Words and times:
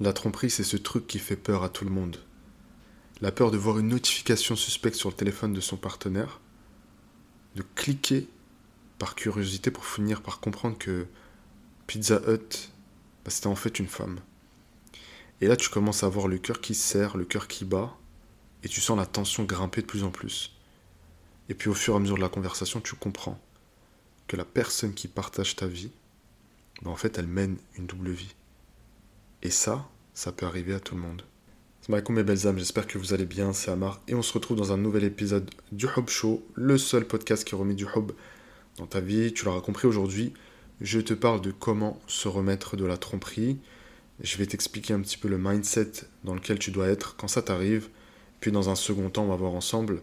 La 0.00 0.12
tromperie, 0.12 0.48
c'est 0.48 0.62
ce 0.62 0.76
truc 0.76 1.08
qui 1.08 1.18
fait 1.18 1.34
peur 1.34 1.64
à 1.64 1.68
tout 1.68 1.84
le 1.84 1.90
monde. 1.90 2.18
La 3.20 3.32
peur 3.32 3.50
de 3.50 3.56
voir 3.56 3.80
une 3.80 3.88
notification 3.88 4.54
suspecte 4.54 4.94
sur 4.94 5.08
le 5.08 5.16
téléphone 5.16 5.52
de 5.52 5.60
son 5.60 5.76
partenaire, 5.76 6.40
de 7.56 7.64
cliquer 7.74 8.28
par 9.00 9.16
curiosité 9.16 9.72
pour 9.72 9.84
finir 9.84 10.22
par 10.22 10.38
comprendre 10.38 10.78
que 10.78 11.08
Pizza 11.88 12.20
Hut, 12.28 12.70
bah, 13.24 13.30
c'était 13.32 13.48
en 13.48 13.56
fait 13.56 13.80
une 13.80 13.88
femme. 13.88 14.20
Et 15.40 15.48
là, 15.48 15.56
tu 15.56 15.68
commences 15.68 16.04
à 16.04 16.06
avoir 16.06 16.28
le 16.28 16.38
cœur 16.38 16.60
qui 16.60 16.76
serre, 16.76 17.16
le 17.16 17.24
cœur 17.24 17.48
qui 17.48 17.64
bat, 17.64 17.96
et 18.62 18.68
tu 18.68 18.80
sens 18.80 18.96
la 18.96 19.06
tension 19.06 19.42
grimper 19.42 19.82
de 19.82 19.86
plus 19.86 20.04
en 20.04 20.10
plus. 20.10 20.54
Et 21.48 21.54
puis 21.54 21.70
au 21.70 21.74
fur 21.74 21.94
et 21.94 21.96
à 21.96 22.00
mesure 22.00 22.16
de 22.16 22.22
la 22.22 22.28
conversation, 22.28 22.80
tu 22.80 22.94
comprends 22.94 23.40
que 24.28 24.36
la 24.36 24.44
personne 24.44 24.94
qui 24.94 25.08
partage 25.08 25.56
ta 25.56 25.66
vie, 25.66 25.90
bah, 26.82 26.90
en 26.90 26.96
fait, 26.96 27.18
elle 27.18 27.26
mène 27.26 27.56
une 27.76 27.86
double 27.86 28.10
vie. 28.10 28.36
Et 29.42 29.50
ça, 29.50 29.88
ça 30.14 30.32
peut 30.32 30.46
arriver 30.46 30.74
à 30.74 30.80
tout 30.80 30.96
le 30.96 31.00
monde. 31.00 31.22
Salam 31.82 32.02
mes 32.10 32.22
belles 32.24 32.46
âmes, 32.46 32.58
j'espère 32.58 32.86
que 32.86 32.98
vous 32.98 33.14
allez 33.14 33.24
bien, 33.24 33.52
c'est 33.52 33.70
Amar, 33.70 34.00
et 34.08 34.14
on 34.14 34.20
se 34.22 34.32
retrouve 34.32 34.56
dans 34.56 34.72
un 34.72 34.76
nouvel 34.76 35.04
épisode 35.04 35.48
du 35.72 35.86
Hub 35.86 36.08
Show, 36.08 36.44
le 36.54 36.76
seul 36.76 37.06
podcast 37.06 37.44
qui 37.44 37.54
remet 37.54 37.74
du 37.74 37.84
Hub 37.84 38.12
dans 38.76 38.86
ta 38.86 39.00
vie. 39.00 39.32
Tu 39.32 39.44
l'auras 39.44 39.60
compris 39.60 39.86
aujourd'hui, 39.86 40.34
je 40.80 41.00
te 41.00 41.14
parle 41.14 41.40
de 41.40 41.50
comment 41.52 42.00
se 42.06 42.28
remettre 42.28 42.76
de 42.76 42.84
la 42.84 42.96
tromperie. 42.96 43.58
Je 44.20 44.36
vais 44.36 44.46
t'expliquer 44.46 44.92
un 44.92 45.00
petit 45.00 45.16
peu 45.16 45.28
le 45.28 45.38
mindset 45.38 45.92
dans 46.24 46.34
lequel 46.34 46.58
tu 46.58 46.72
dois 46.72 46.88
être 46.88 47.16
quand 47.16 47.28
ça 47.28 47.40
t'arrive. 47.40 47.88
Puis 48.40 48.52
dans 48.52 48.70
un 48.70 48.74
second 48.74 49.08
temps, 49.08 49.24
on 49.24 49.28
va 49.28 49.36
voir 49.36 49.52
ensemble 49.52 50.02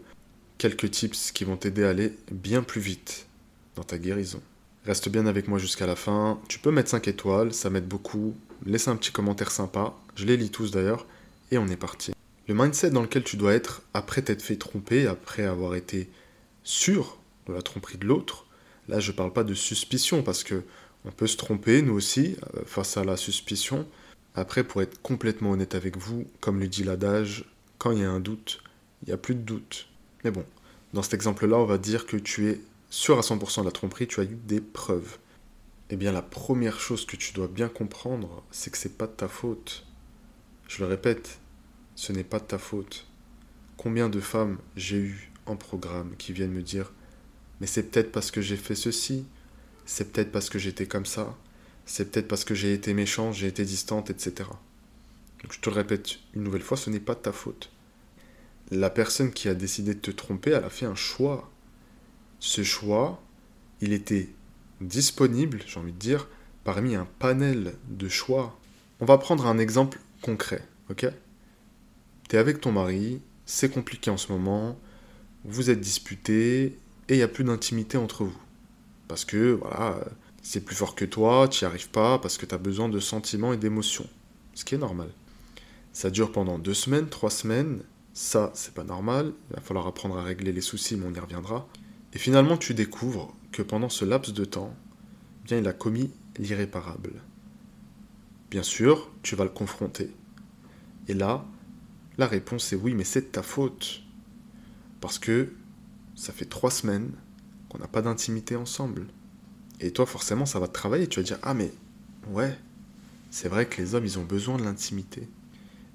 quelques 0.58 0.90
tips 0.90 1.30
qui 1.32 1.44
vont 1.44 1.56
t'aider 1.56 1.84
à 1.84 1.90
aller 1.90 2.12
bien 2.30 2.62
plus 2.62 2.80
vite 2.80 3.26
dans 3.74 3.84
ta 3.84 3.98
guérison. 3.98 4.40
Reste 4.86 5.08
bien 5.08 5.26
avec 5.26 5.48
moi 5.48 5.58
jusqu'à 5.58 5.86
la 5.86 5.96
fin. 5.96 6.40
Tu 6.48 6.58
peux 6.58 6.70
mettre 6.70 6.90
5 6.90 7.08
étoiles, 7.08 7.52
ça 7.52 7.70
m'aide 7.70 7.88
beaucoup. 7.88 8.34
Laisse 8.64 8.88
un 8.88 8.96
petit 8.96 9.12
commentaire 9.12 9.50
sympa. 9.50 9.94
Je 10.14 10.24
les 10.24 10.36
lis 10.36 10.50
tous 10.50 10.70
d'ailleurs. 10.70 11.06
Et 11.50 11.58
on 11.58 11.68
est 11.68 11.76
parti. 11.76 12.12
Le 12.48 12.54
mindset 12.54 12.90
dans 12.90 13.02
lequel 13.02 13.24
tu 13.24 13.36
dois 13.36 13.54
être 13.54 13.82
après 13.92 14.22
t'être 14.22 14.42
fait 14.42 14.56
tromper, 14.56 15.06
après 15.06 15.44
avoir 15.44 15.74
été 15.74 16.08
sûr 16.62 17.18
de 17.46 17.52
la 17.52 17.62
tromperie 17.62 17.98
de 17.98 18.06
l'autre. 18.06 18.46
Là, 18.88 19.00
je 19.00 19.10
ne 19.10 19.16
parle 19.16 19.32
pas 19.32 19.44
de 19.44 19.54
suspicion 19.54 20.22
parce 20.22 20.44
que 20.44 20.62
on 21.04 21.10
peut 21.12 21.26
se 21.26 21.36
tromper, 21.36 21.82
nous 21.82 21.94
aussi, 21.94 22.36
euh, 22.56 22.62
face 22.66 22.96
à 22.96 23.04
la 23.04 23.16
suspicion. 23.16 23.86
Après, 24.34 24.64
pour 24.64 24.82
être 24.82 25.00
complètement 25.02 25.52
honnête 25.52 25.74
avec 25.74 25.96
vous, 25.96 26.26
comme 26.40 26.58
le 26.58 26.66
dit 26.66 26.82
l'adage, 26.82 27.44
quand 27.78 27.92
il 27.92 28.00
y 28.00 28.04
a 28.04 28.10
un 28.10 28.20
doute, 28.20 28.60
il 29.02 29.08
n'y 29.08 29.14
a 29.14 29.16
plus 29.16 29.34
de 29.34 29.40
doute. 29.40 29.88
Mais 30.24 30.30
bon, 30.30 30.44
dans 30.92 31.02
cet 31.02 31.14
exemple-là, 31.14 31.58
on 31.58 31.64
va 31.64 31.78
dire 31.78 32.06
que 32.06 32.16
tu 32.16 32.48
es 32.48 32.60
sûr 32.90 33.18
à 33.18 33.22
100% 33.22 33.60
de 33.60 33.66
la 33.66 33.70
tromperie, 33.70 34.06
tu 34.06 34.20
as 34.20 34.24
eu 34.24 34.36
des 34.46 34.60
preuves. 34.60 35.18
Eh 35.88 35.96
bien, 35.96 36.10
la 36.10 36.22
première 36.22 36.80
chose 36.80 37.06
que 37.06 37.14
tu 37.14 37.32
dois 37.32 37.46
bien 37.46 37.68
comprendre, 37.68 38.42
c'est 38.50 38.70
que 38.70 38.78
c'est 38.78 38.98
pas 38.98 39.06
de 39.06 39.12
ta 39.12 39.28
faute. 39.28 39.86
Je 40.66 40.82
le 40.82 40.88
répète, 40.88 41.38
ce 41.94 42.12
n'est 42.12 42.24
pas 42.24 42.40
de 42.40 42.44
ta 42.44 42.58
faute. 42.58 43.06
Combien 43.76 44.08
de 44.08 44.18
femmes 44.18 44.58
j'ai 44.74 44.96
eu 44.96 45.32
en 45.46 45.54
programme 45.54 46.16
qui 46.18 46.32
viennent 46.32 46.52
me 46.52 46.62
dire 46.62 46.92
Mais 47.60 47.68
c'est 47.68 47.84
peut-être 47.84 48.10
parce 48.10 48.32
que 48.32 48.40
j'ai 48.40 48.56
fait 48.56 48.74
ceci, 48.74 49.26
c'est 49.84 50.12
peut-être 50.12 50.32
parce 50.32 50.50
que 50.50 50.58
j'étais 50.58 50.86
comme 50.86 51.06
ça, 51.06 51.36
c'est 51.84 52.10
peut-être 52.10 52.26
parce 52.26 52.44
que 52.44 52.56
j'ai 52.56 52.72
été 52.72 52.92
méchant, 52.92 53.30
j'ai 53.30 53.46
été 53.46 53.64
distante, 53.64 54.10
etc. 54.10 54.50
Donc 55.42 55.52
je 55.52 55.60
te 55.60 55.70
le 55.70 55.76
répète 55.76 56.18
une 56.34 56.42
nouvelle 56.42 56.62
fois, 56.62 56.76
ce 56.76 56.90
n'est 56.90 56.98
pas 56.98 57.14
de 57.14 57.20
ta 57.20 57.32
faute. 57.32 57.70
La 58.72 58.90
personne 58.90 59.30
qui 59.30 59.48
a 59.48 59.54
décidé 59.54 59.94
de 59.94 60.00
te 60.00 60.10
tromper, 60.10 60.50
elle 60.50 60.64
a 60.64 60.70
fait 60.70 60.86
un 60.86 60.96
choix. 60.96 61.48
Ce 62.40 62.64
choix, 62.64 63.22
il 63.80 63.92
était 63.92 64.28
disponible, 64.80 65.60
j'ai 65.66 65.80
envie 65.80 65.92
de 65.92 65.98
dire, 65.98 66.28
parmi 66.64 66.94
un 66.94 67.06
panel 67.18 67.74
de 67.88 68.08
choix. 68.08 68.58
On 69.00 69.04
va 69.04 69.18
prendre 69.18 69.46
un 69.46 69.58
exemple 69.58 70.00
concret, 70.22 70.66
ok? 70.90 71.06
T'es 72.28 72.38
avec 72.38 72.60
ton 72.60 72.72
mari, 72.72 73.20
c'est 73.44 73.70
compliqué 73.70 74.10
en 74.10 74.16
ce 74.16 74.32
moment, 74.32 74.78
vous 75.44 75.70
êtes 75.70 75.80
disputés 75.80 76.76
et 77.08 77.14
il 77.14 77.16
n'y 77.16 77.22
a 77.22 77.28
plus 77.28 77.44
d'intimité 77.44 77.96
entre 77.96 78.24
vous. 78.24 78.36
Parce 79.06 79.24
que, 79.24 79.52
voilà, 79.52 80.00
c'est 80.42 80.64
plus 80.64 80.74
fort 80.74 80.94
que 80.94 81.04
toi, 81.04 81.46
tu 81.48 81.64
n'y 81.64 81.68
arrives 81.68 81.90
pas 81.90 82.18
parce 82.18 82.36
que 82.36 82.46
tu 82.46 82.54
as 82.54 82.58
besoin 82.58 82.88
de 82.88 82.98
sentiments 82.98 83.52
et 83.52 83.56
d'émotions. 83.56 84.08
Ce 84.54 84.64
qui 84.64 84.74
est 84.74 84.78
normal. 84.78 85.08
Ça 85.92 86.10
dure 86.10 86.32
pendant 86.32 86.58
deux 86.58 86.74
semaines, 86.74 87.08
trois 87.08 87.30
semaines, 87.30 87.80
ça, 88.12 88.50
c'est 88.54 88.74
pas 88.74 88.84
normal, 88.84 89.32
il 89.50 89.56
va 89.56 89.62
falloir 89.62 89.86
apprendre 89.86 90.18
à 90.18 90.22
régler 90.22 90.52
les 90.52 90.60
soucis, 90.60 90.96
mais 90.96 91.06
on 91.06 91.14
y 91.14 91.20
reviendra. 91.20 91.68
Et 92.12 92.18
finalement, 92.18 92.56
tu 92.56 92.74
découvres 92.74 93.34
pendant 93.62 93.88
ce 93.88 94.04
laps 94.04 94.34
de 94.34 94.44
temps, 94.44 94.74
bien, 95.44 95.58
il 95.58 95.68
a 95.68 95.72
commis 95.72 96.10
l'irréparable. 96.38 97.22
Bien 98.50 98.62
sûr, 98.62 99.10
tu 99.22 99.36
vas 99.36 99.44
le 99.44 99.50
confronter. 99.50 100.10
Et 101.08 101.14
là, 101.14 101.44
la 102.18 102.26
réponse 102.26 102.72
est 102.72 102.76
oui, 102.76 102.94
mais 102.94 103.04
c'est 103.04 103.22
de 103.22 103.26
ta 103.26 103.42
faute. 103.42 104.02
Parce 105.00 105.18
que 105.18 105.52
ça 106.14 106.32
fait 106.32 106.44
trois 106.44 106.70
semaines 106.70 107.10
qu'on 107.68 107.78
n'a 107.78 107.88
pas 107.88 108.02
d'intimité 108.02 108.56
ensemble. 108.56 109.06
Et 109.80 109.92
toi, 109.92 110.06
forcément, 110.06 110.46
ça 110.46 110.58
va 110.58 110.68
te 110.68 110.72
travailler. 110.72 111.06
Tu 111.06 111.20
vas 111.20 111.24
dire, 111.24 111.38
ah 111.42 111.54
mais, 111.54 111.72
ouais, 112.28 112.56
c'est 113.30 113.48
vrai 113.48 113.66
que 113.66 113.80
les 113.80 113.94
hommes, 113.94 114.04
ils 114.04 114.18
ont 114.18 114.24
besoin 114.24 114.56
de 114.56 114.62
l'intimité. 114.62 115.28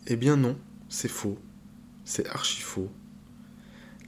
Eh 0.07 0.16
bien 0.16 0.38
non, 0.38 0.57
c'est 0.89 1.07
faux. 1.07 1.39
C'est 2.05 2.27
archi 2.27 2.61
faux. 2.61 2.91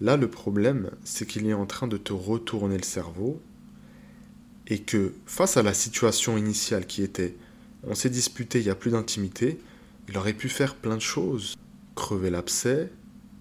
Là, 0.03 0.18
le 0.18 0.30
problème, 0.30 0.91
c'est 1.06 1.25
qu'il 1.25 1.47
est 1.47 1.53
en 1.53 1.66
train 1.66 1.88
de 1.88 1.96
te 1.96 2.12
retourner 2.12 2.75
le 2.75 2.84
cerveau 2.84 3.41
et 4.68 4.80
que 4.80 5.14
face 5.25 5.56
à 5.56 5.64
la 5.64 5.74
situation 5.74 6.38
initiale 6.38 6.86
qui 6.86 7.03
était 7.03 7.38
on 7.88 7.96
s'est 7.96 8.09
disputé, 8.09 8.59
il 8.59 8.66
n'y 8.66 8.69
a 8.69 8.75
plus 8.75 8.92
d'intimité, 8.92 9.59
il 10.09 10.18
aurait 10.18 10.34
pu 10.34 10.50
faire 10.50 10.75
plein 10.75 10.96
de 10.96 11.02
choses. 11.02 11.56
Crever 11.96 12.30
l'abcès, 12.30 12.92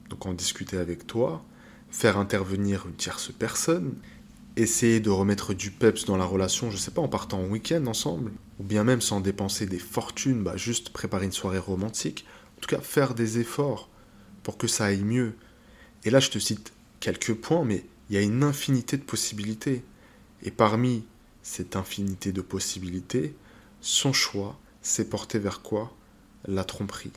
donc 0.08 0.24
en 0.24 0.34
discuter 0.34 0.76
avec 0.76 1.04
toi, 1.04 1.44
faire 1.90 2.16
intervenir 2.16 2.86
une 2.86 2.94
tierce 2.94 3.32
personne, 3.36 3.94
essayer 4.54 5.00
de 5.00 5.10
remettre 5.10 5.54
du 5.54 5.72
peps 5.72 6.04
dans 6.04 6.16
la 6.16 6.24
relation, 6.24 6.70
je 6.70 6.76
sais 6.76 6.92
pas, 6.92 7.02
en 7.02 7.08
partant 7.08 7.40
en 7.40 7.48
week-end 7.48 7.86
ensemble, 7.86 8.30
ou 8.60 8.62
bien 8.62 8.84
même 8.84 9.00
sans 9.00 9.20
dépenser 9.20 9.66
des 9.66 9.80
fortunes, 9.80 10.44
bah 10.44 10.56
juste 10.56 10.90
préparer 10.90 11.24
une 11.24 11.32
soirée 11.32 11.58
romantique, 11.58 12.24
en 12.56 12.60
tout 12.60 12.68
cas 12.68 12.80
faire 12.80 13.14
des 13.14 13.40
efforts 13.40 13.90
pour 14.44 14.58
que 14.58 14.68
ça 14.68 14.84
aille 14.84 15.02
mieux. 15.02 15.34
Et 16.04 16.10
là, 16.10 16.20
je 16.20 16.30
te 16.30 16.38
cite 16.38 16.72
quelques 17.00 17.34
points, 17.34 17.64
mais 17.64 17.84
il 18.08 18.16
y 18.16 18.18
a 18.18 18.22
une 18.22 18.42
infinité 18.42 18.96
de 18.96 19.04
possibilités. 19.04 19.84
Et 20.42 20.50
parmi 20.50 21.04
cette 21.42 21.76
infinité 21.76 22.32
de 22.32 22.40
possibilités, 22.40 23.34
son 23.80 24.12
choix 24.12 24.58
s'est 24.80 25.08
porté 25.08 25.38
vers 25.38 25.62
quoi? 25.62 25.94
La 26.46 26.64
tromperie. 26.64 27.12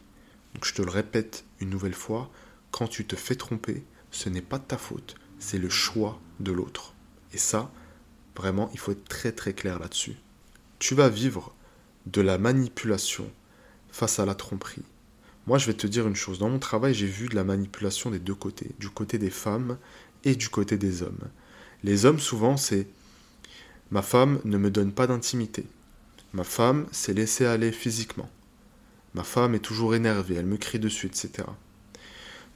Donc 0.53 0.65
je 0.65 0.73
te 0.73 0.81
le 0.81 0.89
répète 0.89 1.45
une 1.59 1.69
nouvelle 1.69 1.95
fois, 1.95 2.31
quand 2.71 2.87
tu 2.87 3.05
te 3.05 3.15
fais 3.15 3.35
tromper, 3.35 3.83
ce 4.11 4.29
n'est 4.29 4.41
pas 4.41 4.59
de 4.59 4.63
ta 4.63 4.77
faute, 4.77 5.15
c'est 5.39 5.57
le 5.57 5.69
choix 5.69 6.19
de 6.39 6.51
l'autre. 6.51 6.93
Et 7.33 7.37
ça, 7.37 7.71
vraiment, 8.35 8.69
il 8.73 8.79
faut 8.79 8.91
être 8.91 9.07
très 9.07 9.31
très 9.31 9.53
clair 9.53 9.79
là-dessus. 9.79 10.15
Tu 10.79 10.95
vas 10.95 11.09
vivre 11.09 11.55
de 12.05 12.21
la 12.21 12.37
manipulation 12.37 13.31
face 13.89 14.19
à 14.19 14.25
la 14.25 14.35
tromperie. 14.35 14.83
Moi, 15.47 15.59
je 15.59 15.67
vais 15.67 15.73
te 15.73 15.85
dire 15.85 16.07
une 16.07 16.15
chose. 16.15 16.39
Dans 16.39 16.49
mon 16.49 16.59
travail, 16.59 16.93
j'ai 16.93 17.05
vu 17.05 17.27
de 17.27 17.35
la 17.35 17.43
manipulation 17.43 18.09
des 18.09 18.19
deux 18.19 18.33
côtés, 18.33 18.71
du 18.79 18.89
côté 18.89 19.19
des 19.19 19.29
femmes 19.29 19.77
et 20.23 20.35
du 20.35 20.49
côté 20.49 20.77
des 20.77 21.03
hommes. 21.03 21.29
Les 21.83 22.05
hommes, 22.05 22.19
souvent, 22.19 22.57
c'est 22.57 22.87
ma 23.91 24.01
femme 24.01 24.39
ne 24.43 24.57
me 24.57 24.71
donne 24.71 24.91
pas 24.91 25.05
d'intimité. 25.05 25.65
Ma 26.33 26.43
femme 26.43 26.87
s'est 26.91 27.13
laissée 27.13 27.45
aller 27.45 27.71
physiquement. 27.71 28.29
Ma 29.13 29.23
femme 29.23 29.53
est 29.55 29.59
toujours 29.59 29.93
énervée, 29.95 30.35
elle 30.35 30.47
me 30.47 30.57
crie 30.57 30.79
dessus, 30.79 31.07
etc. 31.07 31.47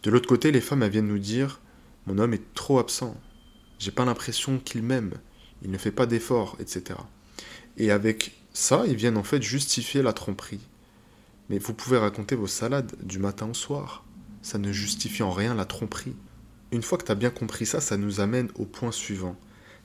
De 0.04 0.10
l'autre 0.10 0.28
côté, 0.28 0.52
les 0.52 0.60
femmes, 0.60 0.84
elles 0.84 0.92
viennent 0.92 1.08
nous 1.08 1.20
dire 1.20 1.62
Mon 2.08 2.18
homme 2.18 2.34
est 2.34 2.54
trop 2.56 2.80
absent. 2.80 3.16
J'ai 3.78 3.92
pas 3.92 4.04
l'impression 4.04 4.58
qu'il 4.58 4.82
m'aime. 4.82 5.14
Il 5.62 5.70
ne 5.70 5.78
fait 5.78 5.92
pas 5.92 6.06
d'efforts, 6.08 6.58
etc. 6.60 7.00
Et 7.78 7.92
avec 7.92 8.34
ça, 8.52 8.84
ils 8.88 8.96
viennent 8.96 9.18
en 9.18 9.24
fait 9.24 9.42
justifier 9.42 10.02
la 10.02 10.12
tromperie. 10.12 10.60
Mais 11.50 11.58
vous 11.58 11.74
pouvez 11.74 11.98
raconter 11.98 12.36
vos 12.36 12.48
salades 12.48 12.96
du 13.04 13.20
matin 13.20 13.48
au 13.50 13.54
soir. 13.54 14.04
Ça 14.42 14.58
ne 14.58 14.72
justifie 14.72 15.24
en 15.24 15.32
rien 15.32 15.56
la 15.56 15.66
tromperie. 15.66 16.16
Une 16.72 16.84
fois 16.84 16.98
que 16.98 17.06
tu 17.06 17.12
as 17.12 17.16
bien 17.16 17.32
compris 17.32 17.66
ça, 17.66 17.82
ça 17.82 17.98
nous 17.98 18.20
amène 18.20 18.50
au 18.56 18.66
point 18.66 18.92
suivant. 18.92 19.36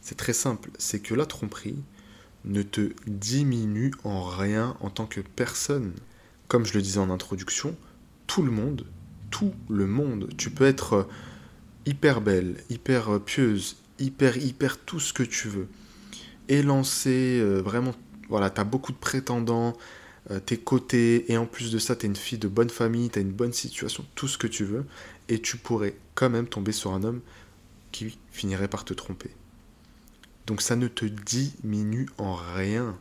C'est 0.01 0.17
très 0.17 0.35
simple, 0.35 0.71
c'est 0.79 1.01
que 1.01 1.15
la 1.15 1.25
tromperie 1.25 1.83
ne 2.45 2.63
te 2.63 2.93
diminue 3.07 3.93
en 4.05 4.23
rien 4.23 4.77
en 4.81 4.91
tant 4.91 5.07
que 5.07 5.21
personne. 5.21 5.93
Comme 6.47 6.67
je 6.67 6.75
le 6.75 6.83
disais 6.83 6.99
en 6.99 7.09
introduction, 7.09 7.75
tout 8.27 8.43
le 8.43 8.51
monde, 8.51 8.85
tout 9.31 9.55
le 9.71 9.87
monde, 9.87 10.29
tu 10.37 10.51
peux 10.51 10.67
être 10.67 11.09
hyper 11.87 12.21
belle, 12.21 12.57
hyper 12.69 13.19
pieuse, 13.21 13.77
hyper, 13.99 14.37
hyper 14.37 14.79
tout 14.79 15.01
ce 15.01 15.15
que 15.15 15.23
tu 15.23 15.49
veux. 15.49 15.69
Élancée, 16.49 17.41
euh, 17.41 17.61
vraiment, 17.61 17.95
voilà, 18.29 18.51
tu 18.51 18.61
as 18.61 18.65
beaucoup 18.65 18.93
de 18.93 18.99
prétendants, 18.99 19.73
euh, 20.31 20.41
t'es 20.41 20.57
coté, 20.57 21.31
et 21.31 21.37
en 21.37 21.47
plus 21.47 21.71
de 21.71 21.79
ça, 21.79 21.97
t'es 21.97 22.07
une 22.07 22.17
fille 22.17 22.39
de 22.39 22.49
bonne 22.49 22.71
famille, 22.71 23.11
t'as 23.11 23.21
une 23.21 23.33
bonne 23.33 23.53
situation, 23.53 24.05
tout 24.15 24.29
ce 24.29 24.39
que 24.39 24.47
tu 24.47 24.65
veux, 24.65 24.85
et 25.29 25.41
tu 25.41 25.57
pourrais 25.59 25.97
quand 26.15 26.31
même 26.31 26.47
tomber 26.47 26.73
sur 26.73 26.93
un 26.93 27.03
homme 27.05 27.21
qui 27.93 28.19
finirait 28.31 28.69
par 28.69 28.85
te 28.85 28.95
tromper. 28.95 29.31
Donc 30.47 30.63
ça 30.63 30.77
ne 30.77 30.89
te 30.89 31.05
diminue 31.05 32.09
en 32.19 32.35
rien. 32.35 32.99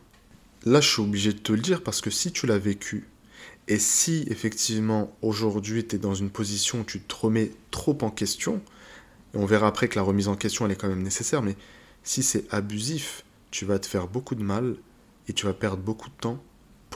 Là, 0.64 0.80
je 0.80 0.88
suis 0.88 1.02
obligé 1.02 1.32
de 1.32 1.38
te 1.38 1.52
le 1.52 1.60
dire 1.60 1.82
parce 1.82 2.00
que 2.00 2.10
si 2.10 2.32
tu 2.32 2.46
l'as 2.46 2.58
vécu 2.58 3.06
Et 3.66 3.78
si 3.78 4.24
effectivement 4.28 5.16
aujourd'hui 5.22 5.86
tu 5.86 5.96
es 5.96 5.98
dans 5.98 6.14
une 6.14 6.30
position 6.30 6.80
où 6.80 6.84
tu 6.84 7.00
te 7.00 7.14
remets 7.14 7.50
trop 7.70 7.96
en 8.02 8.10
question, 8.10 8.62
et 9.34 9.38
on 9.38 9.46
verra 9.46 9.66
après 9.68 9.88
que 9.88 9.96
la 9.96 10.02
remise 10.02 10.28
en 10.28 10.36
question 10.36 10.66
elle 10.66 10.72
est 10.72 10.76
quand 10.76 10.88
même 10.88 11.02
nécessaire, 11.02 11.42
mais 11.42 11.56
si 12.02 12.22
c'est 12.22 12.44
abusif, 12.52 13.24
tu 13.50 13.64
vas 13.64 13.78
te 13.78 13.86
faire 13.86 14.06
beaucoup 14.08 14.34
de 14.34 14.42
mal 14.42 14.76
et 15.28 15.32
tu 15.32 15.46
vas 15.46 15.54
perdre 15.54 15.82
beaucoup 15.82 16.10
de 16.10 16.14
temps 16.14 16.42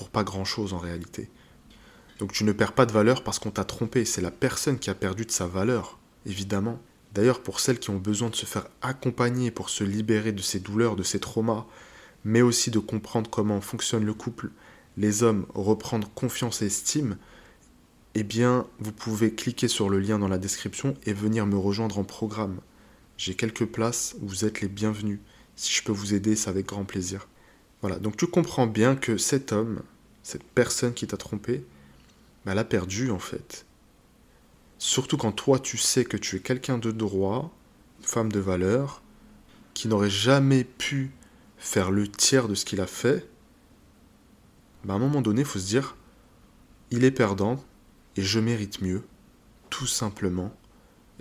pas 0.06 0.25
grand 0.25 0.45
chose 0.45 0.73
en 0.73 0.79
réalité. 0.79 1.29
Donc 2.19 2.33
tu 2.33 2.45
ne 2.45 2.53
perds 2.53 2.73
pas 2.73 2.87
de 2.87 2.93
valeur 2.93 3.23
parce 3.23 3.39
qu'on 3.39 3.50
t'a 3.50 3.65
trompé, 3.65 4.05
c'est 4.05 4.21
la 4.21 4.31
personne 4.31 4.79
qui 4.79 4.91
a 4.91 4.95
perdu 4.95 5.25
de 5.25 5.31
sa 5.31 5.47
valeur, 5.47 5.99
évidemment. 6.27 6.81
D'ailleurs, 7.15 7.43
pour 7.43 7.61
celles 7.61 7.79
qui 7.79 7.91
ont 7.91 7.99
besoin 7.99 8.31
de 8.31 8.37
se 8.37 8.47
faire 8.47 8.69
accompagner 8.83 9.50
pour 9.50 9.71
se 9.71 9.85
libérer 9.85 10.33
de 10.33 10.43
ces 10.43 10.61
douleurs, 10.61 10.97
de 10.97 11.03
ces 11.03 11.21
traumas, 11.21 11.67
mais 12.25 12.43
aussi 12.43 12.71
de 12.71 12.79
comprendre 12.79 13.31
comment 13.31 13.61
fonctionne 13.61 14.05
le 14.05 14.15
couple, 14.15 14.50
les 14.97 15.23
hommes 15.23 15.47
reprendre 15.55 16.11
confiance 16.15 16.62
et 16.62 16.67
estime, 16.67 17.17
eh 18.15 18.25
bien, 18.25 18.67
vous 18.81 18.93
pouvez 18.93 19.33
cliquer 19.33 19.69
sur 19.69 19.89
le 19.89 20.00
lien 20.00 20.19
dans 20.19 20.29
la 20.29 20.39
description 20.39 20.97
et 21.06 21.12
venir 21.12 21.47
me 21.47 21.56
rejoindre 21.56 21.99
en 21.99 22.05
programme. 22.05 22.61
J'ai 23.17 23.35
quelques 23.35 23.67
places, 23.67 24.17
vous 24.21 24.45
êtes 24.45 24.61
les 24.61 24.69
bienvenus. 24.69 25.21
Si 25.56 25.73
je 25.73 25.83
peux 25.83 25.93
vous 25.93 26.15
aider, 26.15 26.35
c'est 26.37 26.50
avec 26.50 26.67
grand 26.67 26.85
plaisir. 26.85 27.29
Voilà, 27.81 27.99
donc 27.99 28.17
tu 28.17 28.27
comprends 28.27 28.67
bien 28.67 28.97
que 28.97 29.17
cet 29.17 29.53
homme, 29.53 29.83
cette 30.23 30.43
personne 30.43 30.95
qui 30.95 31.07
t'a 31.07 31.17
trompé, 31.17 31.65
bah, 32.45 32.53
elle 32.53 32.59
a 32.59 32.65
perdu 32.65 33.11
en 33.11 33.19
fait. 33.19 33.67
Surtout 34.79 35.17
quand 35.17 35.33
toi 35.33 35.59
tu 35.59 35.77
sais 35.77 36.05
que 36.05 36.17
tu 36.17 36.37
es 36.37 36.41
quelqu'un 36.41 36.79
de 36.79 36.91
droit, 36.91 37.53
une 38.01 38.07
femme 38.07 38.33
de 38.33 38.41
valeur, 38.41 39.03
qui 39.75 39.89
n'aurait 39.89 40.11
jamais 40.11 40.65
pu 40.65 41.13
faire 41.57 41.91
le 41.91 42.09
tiers 42.09 42.49
de 42.49 42.55
ce 42.55 42.65
qu'il 42.65 42.81
a 42.81 42.87
fait, 42.87 43.29
bah, 44.85 44.95
à 44.95 44.97
un 44.97 45.01
moment 45.01 45.23
donné, 45.23 45.43
il 45.43 45.47
faut 45.47 45.59
se 45.59 45.67
dire, 45.67 45.97
il 46.91 47.05
est 47.05 47.11
perdant 47.11 47.63
et 48.17 48.23
je 48.23 48.41
mérite 48.41 48.81
mieux, 48.81 49.03
tout 49.71 49.87
simplement. 49.87 50.53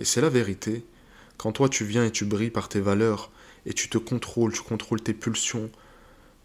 Et 0.00 0.04
c'est 0.04 0.20
la 0.20 0.28
vérité. 0.28 0.84
Quand 1.36 1.52
toi 1.52 1.68
tu 1.68 1.84
viens 1.84 2.04
et 2.04 2.10
tu 2.10 2.24
brilles 2.24 2.50
par 2.50 2.68
tes 2.68 2.80
valeurs, 2.80 3.30
et 3.66 3.74
tu 3.74 3.88
te 3.88 3.98
contrôles, 3.98 4.52
tu 4.52 4.62
contrôles 4.62 5.02
tes 5.02 5.12
pulsions, 5.12 5.70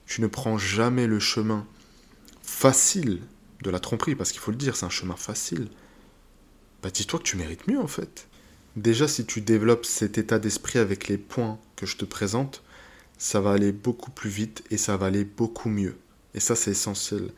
tu 0.06 0.22
ne 0.22 0.28
prends 0.28 0.58
jamais 0.58 1.08
le 1.08 1.20
chemin 1.20 1.66
facile 2.42 3.22
de 3.62 3.70
la 3.70 3.80
tromperie, 3.80 4.16
parce 4.16 4.32
qu'il 4.32 4.42
faut 4.42 4.52
le 4.52 4.58
dire, 4.58 4.76
c'est 4.76 4.86
un 4.86 4.90
chemin 4.90 5.16
facile, 5.16 5.70
bah 6.82 6.90
dis-toi 6.92 7.20
que 7.20 7.24
tu 7.24 7.38
mérites 7.38 7.68
mieux 7.68 7.80
en 7.80 7.88
fait. 7.88 8.28
Déjà, 8.76 9.08
si 9.08 9.26
tu 9.26 9.40
développes 9.42 9.86
cet 9.86 10.18
état 10.18 10.40
d'esprit 10.40 10.80
avec 10.80 11.08
les 11.08 11.18
points 11.18 11.60
que 11.76 11.86
je 11.86 11.96
te 11.96 12.06
présente, 12.06 12.64
ça 13.18 13.40
va 13.40 13.52
aller 13.52 13.72
beaucoup 13.72 14.12
plus 14.12 14.30
vite 14.30 14.64
et 14.72 14.78
ça 14.78 14.98
va 14.98 15.06
aller 15.06 15.24
beaucoup 15.24 15.70
mieux. 15.70 15.96
Et 16.34 16.40
ça, 16.40 16.56
c'est 16.56 16.72
essentiel. 16.72 17.32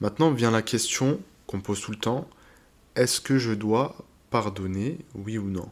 Maintenant 0.00 0.32
vient 0.32 0.50
la 0.50 0.62
question 0.62 1.20
qu'on 1.46 1.60
pose 1.60 1.80
tout 1.80 1.92
le 1.92 1.98
temps, 1.98 2.28
est-ce 2.96 3.20
que 3.20 3.38
je 3.38 3.52
dois 3.52 3.96
pardonner, 4.30 4.98
oui 5.14 5.38
ou 5.38 5.48
non? 5.48 5.70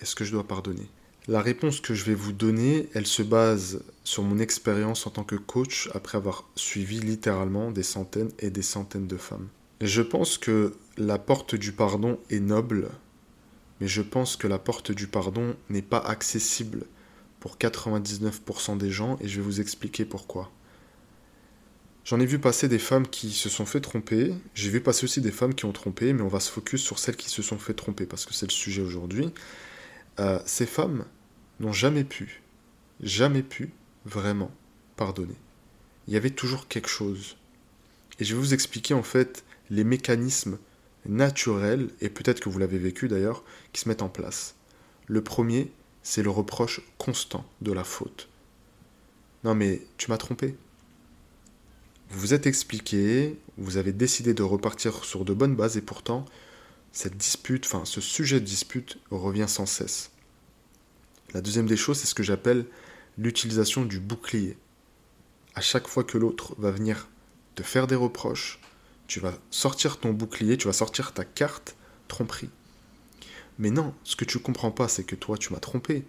Est-ce 0.00 0.16
que 0.16 0.24
je 0.24 0.32
dois 0.32 0.48
pardonner? 0.48 0.88
La 1.28 1.40
réponse 1.40 1.80
que 1.80 1.94
je 1.94 2.04
vais 2.04 2.14
vous 2.14 2.32
donner, 2.32 2.88
elle 2.94 3.06
se 3.06 3.22
base 3.22 3.84
sur 4.02 4.24
mon 4.24 4.40
expérience 4.40 5.06
en 5.06 5.10
tant 5.10 5.22
que 5.22 5.36
coach 5.36 5.88
après 5.94 6.18
avoir 6.18 6.48
suivi 6.56 6.98
littéralement 6.98 7.70
des 7.70 7.84
centaines 7.84 8.32
et 8.40 8.50
des 8.50 8.62
centaines 8.62 9.06
de 9.06 9.16
femmes. 9.16 9.48
je 9.80 10.02
pense 10.02 10.36
que 10.36 10.74
la 10.96 11.18
porte 11.18 11.54
du 11.54 11.70
pardon 11.70 12.18
est 12.28 12.40
noble, 12.40 12.88
mais 13.80 13.86
je 13.86 14.02
pense 14.02 14.36
que 14.36 14.48
la 14.48 14.58
porte 14.58 14.90
du 14.90 15.06
pardon 15.06 15.54
n'est 15.70 15.80
pas 15.80 15.98
accessible 16.00 16.86
pour 17.38 17.56
99% 17.56 18.76
des 18.76 18.90
gens 18.90 19.16
et 19.20 19.28
je 19.28 19.36
vais 19.36 19.46
vous 19.46 19.60
expliquer 19.60 20.04
pourquoi. 20.04 20.50
J'en 22.04 22.18
ai 22.18 22.26
vu 22.26 22.40
passer 22.40 22.66
des 22.66 22.80
femmes 22.80 23.06
qui 23.06 23.30
se 23.30 23.48
sont 23.48 23.64
fait 23.64 23.80
tromper, 23.80 24.34
j'ai 24.54 24.70
vu 24.70 24.80
passer 24.80 25.04
aussi 25.04 25.20
des 25.20 25.30
femmes 25.30 25.54
qui 25.54 25.66
ont 25.66 25.72
trompé, 25.72 26.12
mais 26.12 26.22
on 26.22 26.28
va 26.28 26.40
se 26.40 26.50
focus 26.50 26.82
sur 26.82 26.98
celles 26.98 27.16
qui 27.16 27.30
se 27.30 27.42
sont 27.42 27.58
fait 27.58 27.74
tromper 27.74 28.06
parce 28.06 28.26
que 28.26 28.34
c'est 28.34 28.46
le 28.46 28.52
sujet 28.52 28.82
aujourd'hui. 28.82 29.32
Euh, 30.20 30.40
ces 30.44 30.66
femmes 30.66 31.04
n'ont 31.60 31.72
jamais 31.72 32.04
pu, 32.04 32.42
jamais 33.02 33.42
pu 33.42 33.72
vraiment 34.04 34.50
pardonner. 34.96 35.36
Il 36.06 36.14
y 36.14 36.16
avait 36.16 36.30
toujours 36.30 36.68
quelque 36.68 36.88
chose. 36.88 37.36
Et 38.18 38.24
je 38.24 38.34
vais 38.34 38.40
vous 38.40 38.54
expliquer 38.54 38.94
en 38.94 39.02
fait 39.02 39.44
les 39.70 39.84
mécanismes 39.84 40.58
naturels, 41.06 41.88
et 42.00 42.08
peut-être 42.08 42.40
que 42.40 42.48
vous 42.48 42.58
l'avez 42.58 42.78
vécu 42.78 43.08
d'ailleurs, 43.08 43.42
qui 43.72 43.80
se 43.80 43.88
mettent 43.88 44.02
en 44.02 44.08
place. 44.08 44.54
Le 45.06 45.22
premier, 45.22 45.72
c'est 46.02 46.22
le 46.22 46.30
reproche 46.30 46.80
constant 46.98 47.44
de 47.60 47.72
la 47.72 47.84
faute. 47.84 48.28
Non 49.44 49.54
mais 49.54 49.82
tu 49.96 50.10
m'as 50.10 50.18
trompé, 50.18 50.56
vous 52.12 52.20
vous 52.20 52.34
êtes 52.34 52.46
expliqué, 52.46 53.38
vous 53.56 53.78
avez 53.78 53.92
décidé 53.92 54.34
de 54.34 54.42
repartir 54.42 55.04
sur 55.04 55.24
de 55.24 55.32
bonnes 55.32 55.56
bases 55.56 55.78
et 55.78 55.80
pourtant, 55.80 56.26
cette 56.92 57.16
dispute, 57.16 57.66
enfin 57.66 57.84
ce 57.84 58.00
sujet 58.00 58.40
de 58.40 58.44
dispute 58.44 58.98
revient 59.10 59.48
sans 59.48 59.66
cesse. 59.66 60.10
La 61.34 61.40
deuxième 61.40 61.66
des 61.66 61.76
choses, 61.76 61.98
c'est 61.98 62.06
ce 62.06 62.14
que 62.14 62.22
j'appelle 62.22 62.66
l'utilisation 63.18 63.84
du 63.84 63.98
bouclier. 63.98 64.56
À 65.54 65.60
chaque 65.60 65.88
fois 65.88 66.04
que 66.04 66.18
l'autre 66.18 66.54
va 66.58 66.70
venir 66.70 67.08
te 67.54 67.62
faire 67.62 67.86
des 67.86 67.94
reproches, 67.94 68.60
tu 69.06 69.20
vas 69.20 69.34
sortir 69.50 69.98
ton 69.98 70.12
bouclier, 70.12 70.56
tu 70.56 70.66
vas 70.66 70.72
sortir 70.72 71.12
ta 71.12 71.24
carte 71.24 71.76
tromperie. 72.08 72.50
Mais 73.58 73.70
non, 73.70 73.94
ce 74.04 74.16
que 74.16 74.24
tu 74.24 74.38
comprends 74.38 74.70
pas, 74.70 74.88
c'est 74.88 75.04
que 75.04 75.16
toi, 75.16 75.36
tu 75.36 75.52
m'as 75.52 75.60
trompé. 75.60 76.04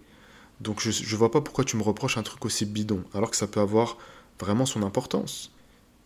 Donc 0.59 0.79
je 0.81 0.89
ne 0.89 1.17
vois 1.17 1.31
pas 1.31 1.41
pourquoi 1.41 1.65
tu 1.65 1.77
me 1.77 1.83
reproches 1.83 2.17
un 2.17 2.23
truc 2.23 2.45
aussi 2.45 2.65
bidon, 2.65 3.03
alors 3.13 3.31
que 3.31 3.37
ça 3.37 3.47
peut 3.47 3.59
avoir 3.59 3.97
vraiment 4.39 4.65
son 4.65 4.83
importance. 4.83 5.51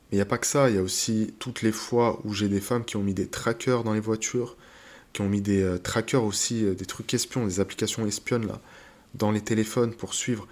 Mais 0.10 0.16
il 0.16 0.20
n'y 0.20 0.22
a 0.22 0.26
pas 0.26 0.38
que 0.38 0.48
ça, 0.48 0.70
il 0.70 0.76
y 0.76 0.80
a 0.80 0.82
aussi 0.82 1.34
toutes 1.38 1.62
les 1.62 1.72
fois 1.72 2.20
où 2.24 2.34
j'ai 2.34 2.50
des 2.50 2.62
femmes 2.62 2.86
qui 2.86 2.96
ont 2.98 3.04
mis 3.04 3.14
des 3.14 3.28
trackers 3.28 3.84
dans 3.84 3.94
les 3.94 4.00
voitures, 4.00 4.58
qui 5.18 5.24
ont 5.24 5.30
mis 5.30 5.42
des 5.42 5.64
euh, 5.64 5.80
trackers 5.80 6.24
aussi, 6.24 6.64
euh, 6.64 6.76
des 6.76 6.86
trucs 6.86 7.12
espions, 7.12 7.48
des 7.48 7.60
applications 7.60 8.06
espionnes 8.06 8.46
là, 8.46 8.62
dans 9.16 9.32
les 9.32 9.42
téléphones 9.42 9.96
pour 9.96 10.14
suivre. 10.14 10.48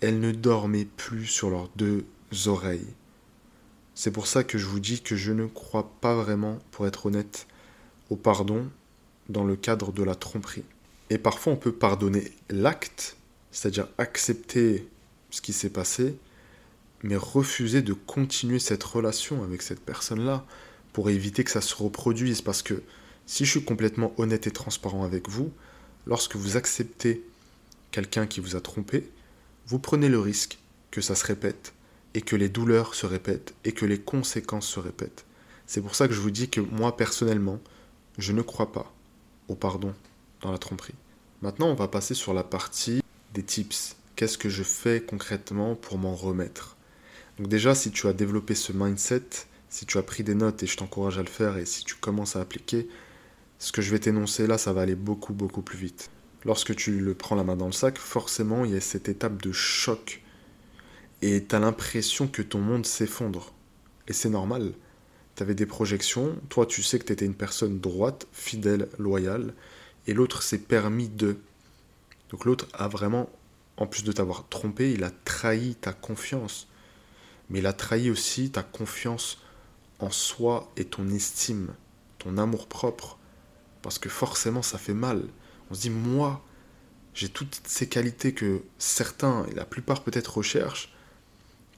Elles 0.00 0.18
ne 0.18 0.32
dormaient 0.32 0.88
plus 0.96 1.26
sur 1.26 1.48
leurs 1.48 1.68
deux 1.76 2.04
oreilles. 2.46 2.88
C'est 3.94 4.10
pour 4.10 4.26
ça 4.26 4.42
que 4.42 4.58
je 4.58 4.66
vous 4.66 4.80
dis 4.80 5.00
que 5.00 5.14
je 5.14 5.30
ne 5.30 5.46
crois 5.46 5.92
pas 6.00 6.16
vraiment, 6.16 6.58
pour 6.72 6.88
être 6.88 7.06
honnête, 7.06 7.46
au 8.08 8.16
pardon 8.16 8.68
dans 9.28 9.44
le 9.44 9.54
cadre 9.54 9.92
de 9.92 10.02
la 10.02 10.16
tromperie. 10.16 10.64
Et 11.08 11.18
parfois 11.18 11.52
on 11.52 11.56
peut 11.56 11.70
pardonner 11.70 12.32
l'acte, 12.48 13.16
c'est-à-dire 13.52 13.86
accepter 13.96 14.88
ce 15.30 15.40
qui 15.40 15.52
s'est 15.52 15.70
passé, 15.70 16.16
mais 17.04 17.14
refuser 17.14 17.80
de 17.80 17.92
continuer 17.92 18.58
cette 18.58 18.82
relation 18.82 19.44
avec 19.44 19.62
cette 19.62 19.80
personne-là 19.80 20.44
pour 20.92 21.10
éviter 21.10 21.44
que 21.44 21.52
ça 21.52 21.60
se 21.60 21.76
reproduise. 21.76 22.42
Parce 22.42 22.62
que 22.62 22.82
si 23.30 23.44
je 23.44 23.50
suis 23.52 23.64
complètement 23.64 24.12
honnête 24.18 24.48
et 24.48 24.50
transparent 24.50 25.04
avec 25.04 25.28
vous, 25.28 25.52
lorsque 26.04 26.34
vous 26.34 26.56
acceptez 26.56 27.24
quelqu'un 27.92 28.26
qui 28.26 28.40
vous 28.40 28.56
a 28.56 28.60
trompé, 28.60 29.08
vous 29.68 29.78
prenez 29.78 30.08
le 30.08 30.18
risque 30.18 30.58
que 30.90 31.00
ça 31.00 31.14
se 31.14 31.24
répète 31.24 31.72
et 32.14 32.22
que 32.22 32.34
les 32.34 32.48
douleurs 32.48 32.96
se 32.96 33.06
répètent 33.06 33.54
et 33.64 33.70
que 33.70 33.86
les 33.86 34.00
conséquences 34.00 34.66
se 34.66 34.80
répètent. 34.80 35.26
C'est 35.68 35.80
pour 35.80 35.94
ça 35.94 36.08
que 36.08 36.12
je 36.12 36.20
vous 36.20 36.32
dis 36.32 36.48
que 36.48 36.60
moi 36.60 36.96
personnellement, 36.96 37.60
je 38.18 38.32
ne 38.32 38.42
crois 38.42 38.72
pas 38.72 38.92
au 39.46 39.54
pardon 39.54 39.94
dans 40.40 40.50
la 40.50 40.58
tromperie. 40.58 40.96
Maintenant, 41.40 41.68
on 41.68 41.74
va 41.74 41.86
passer 41.86 42.14
sur 42.14 42.34
la 42.34 42.42
partie 42.42 43.00
des 43.32 43.44
tips. 43.44 43.94
Qu'est-ce 44.16 44.38
que 44.38 44.48
je 44.48 44.64
fais 44.64 45.00
concrètement 45.00 45.76
pour 45.76 45.98
m'en 45.98 46.16
remettre? 46.16 46.76
Donc 47.38 47.46
déjà, 47.46 47.76
si 47.76 47.92
tu 47.92 48.08
as 48.08 48.12
développé 48.12 48.56
ce 48.56 48.72
mindset, 48.72 49.22
si 49.68 49.86
tu 49.86 49.98
as 49.98 50.02
pris 50.02 50.24
des 50.24 50.34
notes 50.34 50.64
et 50.64 50.66
je 50.66 50.76
t'encourage 50.76 51.18
à 51.18 51.22
le 51.22 51.28
faire 51.28 51.58
et 51.58 51.64
si 51.64 51.84
tu 51.84 51.94
commences 51.94 52.34
à 52.34 52.40
appliquer, 52.40 52.88
ce 53.60 53.70
que 53.70 53.80
je 53.80 53.92
vais 53.92 54.00
t'énoncer 54.00 54.48
là, 54.48 54.58
ça 54.58 54.72
va 54.72 54.80
aller 54.80 54.96
beaucoup 54.96 55.32
beaucoup 55.32 55.62
plus 55.62 55.78
vite. 55.78 56.10
Lorsque 56.44 56.74
tu 56.74 56.98
le 56.98 57.14
prends 57.14 57.36
la 57.36 57.44
main 57.44 57.54
dans 57.54 57.66
le 57.66 57.72
sac, 57.72 57.98
forcément, 57.98 58.64
il 58.64 58.72
y 58.72 58.76
a 58.76 58.80
cette 58.80 59.08
étape 59.08 59.40
de 59.40 59.52
choc. 59.52 60.20
Et 61.22 61.44
tu 61.44 61.54
as 61.54 61.60
l'impression 61.60 62.26
que 62.26 62.42
ton 62.42 62.58
monde 62.58 62.84
s'effondre. 62.84 63.52
Et 64.08 64.12
c'est 64.12 64.30
normal. 64.30 64.72
Tu 65.36 65.44
avais 65.44 65.54
des 65.54 65.66
projections, 65.66 66.36
toi 66.48 66.66
tu 66.66 66.82
sais 66.82 66.98
que 66.98 67.04
tu 67.04 67.12
étais 67.12 67.26
une 67.26 67.34
personne 67.34 67.78
droite, 67.78 68.26
fidèle, 68.32 68.88
loyale, 68.98 69.54
et 70.08 70.14
l'autre 70.14 70.42
s'est 70.42 70.58
permis 70.58 71.08
de. 71.08 71.36
Donc 72.30 72.46
l'autre 72.46 72.66
a 72.72 72.88
vraiment, 72.88 73.30
en 73.76 73.86
plus 73.86 74.02
de 74.02 74.10
t'avoir 74.10 74.48
trompé, 74.48 74.92
il 74.92 75.04
a 75.04 75.12
trahi 75.24 75.76
ta 75.76 75.92
confiance 75.92 76.66
mais 77.50 77.58
il 77.58 77.66
a 77.66 77.72
trahi 77.72 78.10
aussi 78.10 78.50
ta 78.50 78.62
confiance 78.62 79.38
en 79.98 80.10
soi 80.10 80.70
et 80.76 80.84
ton 80.84 81.08
estime, 81.08 81.74
ton 82.18 82.38
amour 82.38 82.68
propre. 82.68 83.18
Parce 83.82 83.98
que 83.98 84.08
forcément, 84.08 84.62
ça 84.62 84.78
fait 84.78 84.94
mal. 84.94 85.22
On 85.70 85.74
se 85.74 85.80
dit, 85.82 85.90
moi, 85.90 86.44
j'ai 87.14 87.28
toutes 87.28 87.60
ces 87.66 87.88
qualités 87.88 88.32
que 88.34 88.62
certains, 88.78 89.46
et 89.46 89.54
la 89.54 89.64
plupart 89.64 90.02
peut-être 90.02 90.38
recherchent, 90.38 90.94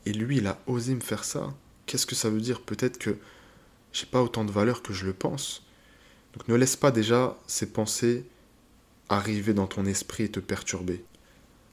et 0.07 0.13
lui, 0.13 0.39
il 0.39 0.47
a 0.47 0.59
osé 0.67 0.95
me 0.95 1.01
faire 1.01 1.25
ça. 1.25 1.55
Qu'est-ce 1.87 2.07
que 2.07 2.15
ça 2.15 2.31
veut 2.31 2.41
dire? 2.41 2.61
Peut-être 2.61 2.99
que 2.99 3.17
j'ai 3.93 4.07
pas 4.07 4.23
autant 4.23 4.45
de 4.45 4.51
valeur 4.51 4.83
que 4.83 4.93
je 4.93 5.07
le 5.07 5.13
pense. 5.13 5.65
Donc 6.33 6.49
ne 6.49 6.55
laisse 6.55 6.77
pas 6.77 6.91
déjà 6.91 7.37
ces 7.47 7.67
pensées 7.67 8.25
arriver 9.09 9.53
dans 9.53 9.67
ton 9.67 9.85
esprit 9.85 10.25
et 10.25 10.31
te 10.31 10.41
perturber. 10.41 11.05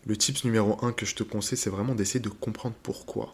Le 0.05 0.17
tips 0.17 0.43
numéro 0.43 0.83
1 0.83 0.91
que 0.91 1.05
je 1.05 1.15
te 1.15 1.23
conseille, 1.23 1.57
c'est 1.57 1.69
vraiment 1.69 1.95
d'essayer 1.95 2.19
de 2.19 2.29
comprendre 2.29 2.75
pourquoi 2.83 3.33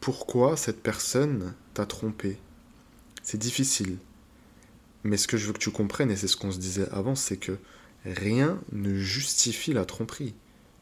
pourquoi 0.00 0.56
cette 0.56 0.82
personne 0.82 1.54
t'a 1.74 1.84
trompé? 1.84 2.38
C'est 3.22 3.38
difficile. 3.38 3.98
Mais 5.04 5.16
ce 5.16 5.26
que 5.26 5.36
je 5.36 5.46
veux 5.46 5.52
que 5.52 5.58
tu 5.58 5.70
comprennes, 5.70 6.10
et 6.10 6.16
c'est 6.16 6.28
ce 6.28 6.36
qu'on 6.36 6.52
se 6.52 6.58
disait 6.58 6.88
avant, 6.90 7.14
c'est 7.14 7.38
que 7.38 7.58
rien 8.04 8.60
ne 8.72 8.98
justifie 8.98 9.72
la 9.72 9.84
tromperie. 9.84 10.34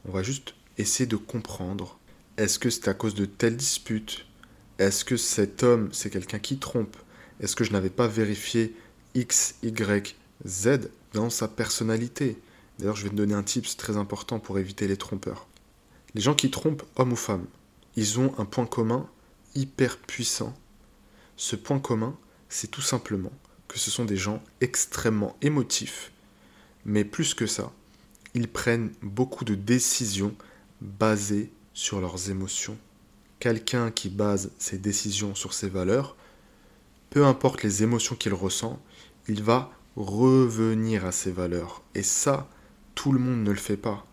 On 0.06 0.12
va 0.12 0.22
juste 0.22 0.54
essayer 0.76 1.06
de 1.06 1.16
comprendre. 1.16 1.98
Est-ce 2.36 2.58
que 2.58 2.70
c'est 2.70 2.88
à 2.88 2.94
cause 2.94 3.14
de 3.14 3.24
telle 3.24 3.56
dispute? 3.56 4.26
Est-ce 4.78 5.04
que 5.04 5.16
cet 5.16 5.62
homme, 5.62 5.88
c'est 5.92 6.10
quelqu'un 6.10 6.38
qui 6.38 6.58
trompe? 6.58 6.96
Est-ce 7.40 7.56
que 7.56 7.64
je 7.64 7.72
n'avais 7.72 7.90
pas 7.90 8.08
vérifié 8.08 8.74
X, 9.14 9.56
Y, 9.62 10.16
Z 10.46 10.90
dans 11.12 11.30
sa 11.30 11.48
personnalité? 11.48 12.36
D'ailleurs, 12.78 12.96
je 12.96 13.04
vais 13.04 13.10
te 13.10 13.14
donner 13.16 13.34
un 13.34 13.42
tips 13.42 13.76
très 13.76 13.96
important 13.96 14.38
pour 14.38 14.58
éviter 14.58 14.86
les 14.86 14.96
trompeurs. 14.96 15.48
Les 16.14 16.20
gens 16.20 16.34
qui 16.34 16.50
trompent, 16.50 16.84
hommes 16.96 17.12
ou 17.12 17.16
femmes, 17.16 17.46
ils 17.96 18.20
ont 18.20 18.32
un 18.38 18.44
point 18.44 18.66
commun 18.66 19.08
hyper 19.54 19.98
puissant. 19.98 20.56
Ce 21.36 21.56
point 21.56 21.80
commun, 21.80 22.16
c'est 22.48 22.70
tout 22.70 22.82
simplement 22.82 23.32
que 23.68 23.78
ce 23.78 23.90
sont 23.90 24.04
des 24.04 24.16
gens 24.16 24.42
extrêmement 24.60 25.36
émotifs, 25.42 26.10
mais 26.84 27.04
plus 27.04 27.34
que 27.34 27.46
ça, 27.46 27.72
ils 28.34 28.48
prennent 28.48 28.92
beaucoup 29.02 29.44
de 29.44 29.54
décisions 29.54 30.34
basées 30.80 31.52
sur 31.74 32.00
leurs 32.00 32.30
émotions. 32.30 32.76
Quelqu'un 33.40 33.90
qui 33.90 34.08
base 34.08 34.50
ses 34.58 34.78
décisions 34.78 35.34
sur 35.34 35.52
ses 35.52 35.68
valeurs, 35.68 36.16
peu 37.10 37.24
importe 37.24 37.62
les 37.62 37.82
émotions 37.82 38.16
qu'il 38.16 38.34
ressent, 38.34 38.80
il 39.28 39.42
va 39.42 39.70
revenir 39.96 41.04
à 41.04 41.12
ses 41.12 41.30
valeurs. 41.30 41.82
Et 41.94 42.02
ça, 42.02 42.48
tout 42.94 43.12
le 43.12 43.18
monde 43.18 43.42
ne 43.42 43.50
le 43.50 43.56
fait 43.56 43.76
pas. 43.76 44.04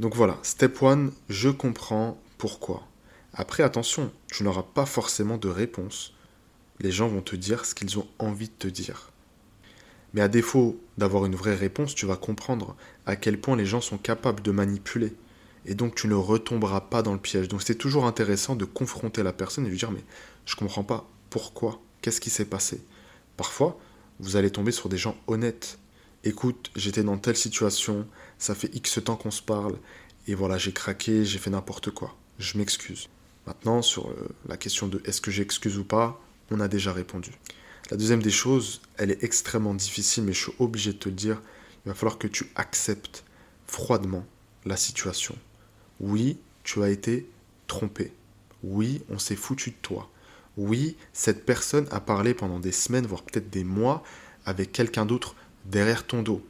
Donc 0.00 0.14
voilà, 0.14 0.38
step 0.42 0.82
1, 0.82 1.10
je 1.28 1.48
comprends 1.48 2.20
pourquoi. 2.38 2.86
Après, 3.32 3.62
attention, 3.62 4.12
tu 4.28 4.44
n'auras 4.44 4.62
pas 4.62 4.86
forcément 4.86 5.38
de 5.38 5.48
réponse. 5.48 6.14
Les 6.80 6.92
gens 6.92 7.08
vont 7.08 7.22
te 7.22 7.36
dire 7.36 7.64
ce 7.64 7.74
qu'ils 7.74 7.98
ont 7.98 8.06
envie 8.18 8.48
de 8.48 8.54
te 8.58 8.68
dire. 8.68 9.10
Mais 10.14 10.20
à 10.20 10.28
défaut 10.28 10.80
d'avoir 10.98 11.26
une 11.26 11.34
vraie 11.34 11.54
réponse, 11.54 11.94
tu 11.94 12.06
vas 12.06 12.16
comprendre 12.16 12.76
à 13.06 13.16
quel 13.16 13.40
point 13.40 13.56
les 13.56 13.66
gens 13.66 13.80
sont 13.80 13.98
capables 13.98 14.42
de 14.42 14.50
manipuler. 14.50 15.14
Et 15.64 15.74
donc 15.74 15.94
tu 15.94 16.06
ne 16.08 16.14
retomberas 16.14 16.82
pas 16.82 17.02
dans 17.02 17.12
le 17.12 17.18
piège. 17.18 17.48
Donc 17.48 17.62
c'est 17.62 17.74
toujours 17.74 18.06
intéressant 18.06 18.56
de 18.56 18.64
confronter 18.64 19.22
la 19.22 19.32
personne 19.32 19.66
et 19.66 19.70
lui 19.70 19.78
dire 19.78 19.90
mais 19.90 20.04
je 20.44 20.56
comprends 20.56 20.84
pas 20.84 21.08
pourquoi, 21.30 21.80
qu'est-ce 22.02 22.20
qui 22.20 22.30
s'est 22.30 22.44
passé. 22.44 22.80
Parfois, 23.36 23.78
vous 24.20 24.36
allez 24.36 24.50
tomber 24.50 24.72
sur 24.72 24.88
des 24.88 24.96
gens 24.96 25.16
honnêtes 25.26 25.78
écoute, 26.26 26.70
j'étais 26.74 27.04
dans 27.04 27.18
telle 27.18 27.36
situation, 27.36 28.06
ça 28.38 28.54
fait 28.54 28.74
X 28.74 29.00
temps 29.04 29.16
qu'on 29.16 29.30
se 29.30 29.42
parle, 29.42 29.76
et 30.26 30.34
voilà, 30.34 30.58
j'ai 30.58 30.72
craqué, 30.72 31.24
j'ai 31.24 31.38
fait 31.38 31.50
n'importe 31.50 31.90
quoi. 31.90 32.16
Je 32.38 32.58
m'excuse. 32.58 33.08
Maintenant, 33.46 33.80
sur 33.80 34.08
euh, 34.08 34.28
la 34.48 34.56
question 34.56 34.88
de 34.88 35.00
est-ce 35.04 35.20
que 35.20 35.30
j'excuse 35.30 35.78
ou 35.78 35.84
pas, 35.84 36.20
on 36.50 36.60
a 36.60 36.68
déjà 36.68 36.92
répondu. 36.92 37.32
La 37.90 37.96
deuxième 37.96 38.22
des 38.22 38.30
choses, 38.30 38.80
elle 38.96 39.10
est 39.10 39.22
extrêmement 39.22 39.74
difficile, 39.74 40.24
mais 40.24 40.32
je 40.32 40.42
suis 40.44 40.52
obligé 40.58 40.92
de 40.92 40.98
te 40.98 41.08
le 41.08 41.14
dire, 41.14 41.40
il 41.84 41.88
va 41.88 41.94
falloir 41.94 42.18
que 42.18 42.26
tu 42.26 42.50
acceptes 42.56 43.24
froidement 43.66 44.26
la 44.64 44.76
situation. 44.76 45.36
Oui, 46.00 46.38
tu 46.64 46.82
as 46.82 46.90
été 46.90 47.28
trompé. 47.68 48.12
Oui, 48.64 49.02
on 49.08 49.18
s'est 49.18 49.36
foutu 49.36 49.70
de 49.70 49.76
toi. 49.82 50.10
Oui, 50.56 50.96
cette 51.12 51.44
personne 51.46 51.86
a 51.90 52.00
parlé 52.00 52.34
pendant 52.34 52.58
des 52.58 52.72
semaines, 52.72 53.06
voire 53.06 53.22
peut-être 53.22 53.50
des 53.50 53.64
mois, 53.64 54.02
avec 54.44 54.72
quelqu'un 54.72 55.06
d'autre 55.06 55.36
derrière 55.64 56.06
ton 56.06 56.22
dos. 56.22 56.44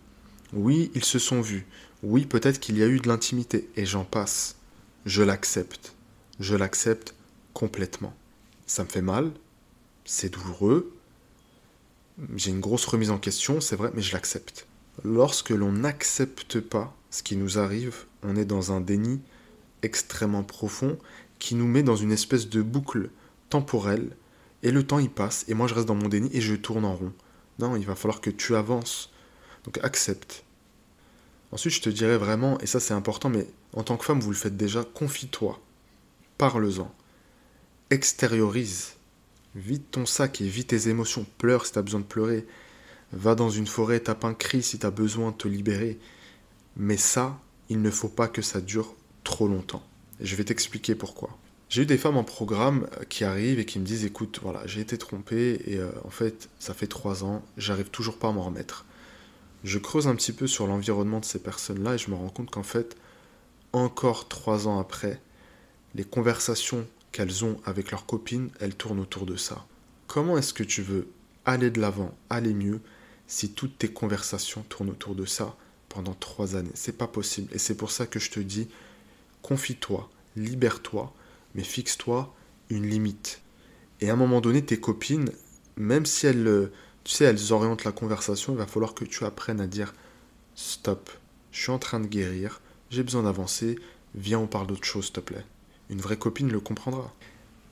Oui, 0.53 0.91
ils 0.95 1.05
se 1.05 1.19
sont 1.19 1.41
vus. 1.41 1.67
Oui, 2.03 2.25
peut-être 2.25 2.61
qu'il 2.61 2.79
y 2.79 2.83
a 2.83 2.87
eu 2.87 3.01
de 3.01 3.09
l'intimité, 3.09 3.69
et 3.77 3.85
j'en 3.85 4.05
passe. 4.05 4.57
Je 5.05 5.23
l'accepte. 5.23 5.95
Je 6.41 6.55
l'accepte 6.55 7.15
complètement. 7.53 8.15
Ça 8.67 8.85
me 8.85 8.89
fait 8.89 9.03
mal, 9.03 9.33
c'est 10.07 10.33
douloureux, 10.33 10.93
j'ai 12.37 12.51
une 12.51 12.61
grosse 12.61 12.87
remise 12.87 13.11
en 13.11 13.19
question, 13.19 13.61
c'est 13.61 13.77
vrai, 13.77 13.91
mais 13.95 14.03
je 14.03 14.13
l'accepte. 14.13 14.67
Lorsque 15.05 15.51
l'on 15.51 15.73
n'accepte 15.73 16.61
pas 16.61 16.97
ce 17.11 17.23
qui 17.23 17.37
nous 17.37 17.59
arrive, 17.59 18.05
on 18.23 18.37
est 18.37 18.47
dans 18.47 18.73
un 18.73 18.81
déni 18.81 19.21
extrêmement 19.83 20.43
profond 20.43 20.99
qui 21.39 21.55
nous 21.55 21.67
met 21.67 21.83
dans 21.83 21.97
une 21.97 22.13
espèce 22.13 22.49
de 22.49 22.63
boucle 22.63 23.11
temporelle, 23.51 24.17
et 24.63 24.71
le 24.71 24.87
temps 24.87 24.99
y 24.99 25.09
passe, 25.09 25.45
et 25.49 25.55
moi 25.55 25.67
je 25.67 25.75
reste 25.75 25.87
dans 25.87 25.95
mon 25.95 26.09
déni 26.09 26.31
et 26.33 26.41
je 26.41 26.55
tourne 26.55 26.85
en 26.85 26.97
rond. 26.97 27.13
Non, 27.59 27.77
il 27.77 27.85
va 27.85 27.95
falloir 27.95 28.21
que 28.21 28.31
tu 28.31 28.57
avances. 28.57 29.11
Donc 29.65 29.79
accepte. 29.83 30.45
Ensuite, 31.53 31.75
je 31.75 31.83
te 31.83 31.91
dirais 31.91 32.17
vraiment, 32.17 32.59
et 32.61 32.67
ça 32.67 32.81
c'est 32.81 32.95
important, 32.95 33.29
mais 33.29 33.47
en 33.75 33.83
tant 33.83 33.97
que 33.97 34.05
femme, 34.05 34.21
vous 34.21 34.31
le 34.31 34.37
faites 34.37 34.57
déjà, 34.57 34.85
confie-toi. 34.85 35.61
Parle-en. 36.39 36.93
Extériorise. 37.91 38.96
Vide 39.57 39.85
ton 39.91 40.05
sac 40.05 40.43
et 40.43 40.47
vide 40.47 40.67
tes 40.67 40.91
émotions. 40.91 41.25
Pleure 41.39 41.65
si 41.65 41.73
tu 41.73 41.79
as 41.79 41.83
besoin 41.83 42.01
de 42.01 42.05
pleurer. 42.05 42.47
Va 43.13 43.35
dans 43.35 43.49
une 43.49 43.67
forêt, 43.67 44.01
tape 44.01 44.27
un 44.27 44.35
cri 44.35 44.63
si 44.63 44.79
tu 44.79 44.85
as 44.85 44.91
besoin 44.91 45.31
de 45.31 45.37
te 45.37 45.49
libérer. 45.49 45.99
Mais 46.77 46.99
ça, 46.99 47.41
il 47.71 47.81
ne 47.81 47.91
faut 47.91 48.11
pas 48.11 48.29
que 48.29 48.43
ça 48.43 48.61
dure 48.61 48.95
trop 49.25 49.49
longtemps. 49.49 49.83
Je 50.21 50.37
vais 50.37 50.45
t'expliquer 50.45 50.95
pourquoi. 50.95 51.31
J'ai 51.71 51.83
eu 51.83 51.87
des 51.87 51.97
femmes 51.97 52.19
en 52.19 52.23
programme 52.23 52.87
euh, 53.01 53.05
qui 53.05 53.25
arrivent 53.25 53.59
et 53.59 53.65
qui 53.65 53.79
me 53.79 53.85
disent 53.85 54.05
écoute, 54.05 54.41
voilà, 54.43 54.67
j'ai 54.67 54.83
été 54.83 54.99
trompée 54.99 55.63
et 55.65 55.79
euh, 55.79 55.91
en 56.05 56.11
fait, 56.11 56.51
ça 56.59 56.75
fait 56.75 56.87
trois 56.87 57.25
ans, 57.25 57.43
j'arrive 57.57 57.89
toujours 57.89 58.19
pas 58.19 58.29
à 58.29 58.33
m'en 58.33 58.45
remettre. 58.45 58.85
Je 59.65 59.79
creuse 59.79 60.07
un 60.07 60.15
petit 60.15 60.33
peu 60.33 60.47
sur 60.47 60.67
l'environnement 60.67 61.19
de 61.19 61.25
ces 61.25 61.39
personnes-là 61.39 61.95
et 61.95 61.99
je 61.99 62.11
me 62.11 62.15
rends 62.15 62.29
compte 62.29 62.51
qu'en 62.51 62.63
fait, 62.63 62.97
encore 63.73 64.29
trois 64.29 64.69
ans 64.69 64.79
après, 64.79 65.19
les 65.95 66.05
conversations 66.05 66.87
qu'elles 67.17 67.47
ont 67.47 67.59
avec 67.65 67.91
leurs 67.91 68.05
copines, 68.05 68.51
elles 68.61 68.75
tournent 68.75 69.01
autour 69.01 69.25
de 69.25 69.37
ça. 69.37 69.67
Comment 70.07 70.37
est-ce 70.37 70.53
que 70.53 70.63
tu 70.63 70.83
veux 70.83 71.09
aller 71.47 71.71
de 71.71 71.81
l'avant, 71.81 72.15
aller 72.29 72.53
mieux, 72.53 72.81
si 73.27 73.53
toutes 73.53 73.79
tes 73.79 73.89
conversations 73.89 74.65
tournent 74.69 74.91
autour 74.91 75.15
de 75.15 75.25
ça 75.25 75.57
pendant 75.89 76.13
trois 76.13 76.57
années? 76.57 76.69
C'est 76.75 76.99
pas 76.99 77.07
possible. 77.07 77.49
Et 77.55 77.59
c'est 77.59 77.77
pour 77.77 77.91
ça 77.91 78.07
que 78.07 78.19
je 78.19 78.31
te 78.31 78.39
dis, 78.39 78.69
confie-toi, 79.41 80.11
libère-toi 80.37 81.15
mais 81.55 81.65
fixe-toi 81.65 82.35
une 82.69 82.87
limite. 82.87 83.41
Et 84.03 84.11
à 84.11 84.13
un 84.13 84.17
moment 84.17 84.43
donné, 84.43 84.63
tes 84.63 84.79
copines, 84.79 85.31
même 85.77 86.05
si 86.05 86.27
elles, 86.27 86.71
tu 87.03 87.13
sais, 87.13 87.25
elles 87.25 87.55
orientent 87.55 87.85
la 87.85 87.93
conversation, 87.93 88.53
il 88.53 88.59
va 88.59 88.67
falloir 88.67 88.93
que 88.93 89.07
tu 89.07 89.25
apprennes 89.25 89.63
à 89.63 89.67
dire 89.67 89.95
stop, 90.55 91.11
je 91.51 91.63
suis 91.63 91.73
en 91.73 91.79
train 91.79 91.99
de 91.99 92.07
guérir, 92.07 92.61
j'ai 92.91 93.03
besoin 93.03 93.23
d'avancer, 93.23 93.79
viens, 94.15 94.39
on 94.39 94.47
parle 94.47 94.67
d'autre 94.67 94.85
chose, 94.85 95.07
s'il 95.07 95.15
te 95.15 95.21
plaît. 95.21 95.47
Une 95.91 96.01
vraie 96.01 96.17
copine 96.17 96.51
le 96.51 96.61
comprendra. 96.61 97.15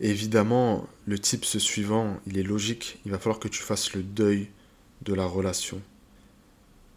Évidemment, 0.01 0.89
le 1.07 1.19
type 1.19 1.45
suivant, 1.45 2.21
il 2.27 2.39
est 2.39 2.43
logique, 2.43 3.01
il 3.05 3.11
va 3.11 3.19
falloir 3.19 3.39
que 3.39 3.49
tu 3.49 3.63
fasses 3.63 3.95
le 3.95 4.03
deuil 4.03 4.49
de 5.03 5.15
la 5.15 5.27
relation. 5.27 5.81